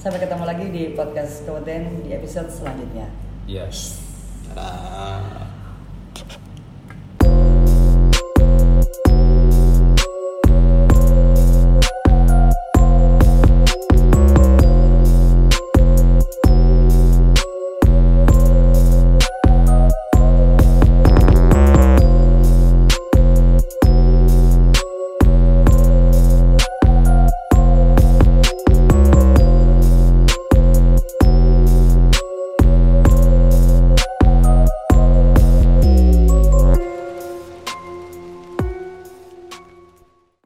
[0.00, 3.04] Sampai ketemu lagi di podcast Koden di episode selanjutnya.
[4.56, 5.45] Ah.